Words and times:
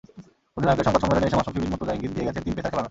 অধিনায়কের 0.57 0.85
সংবাদ 0.87 1.01
সম্মেলনে 1.03 1.27
এসে 1.29 1.37
মাশরাফি 1.39 1.59
বিন 1.61 1.71
মুর্তজা 1.71 1.93
ইঙ্গিত 1.95 2.11
দিয়ে 2.15 2.25
গেছেন 2.27 2.43
তিন 2.45 2.53
পেসার 2.55 2.69
খেলানোর। 2.71 2.79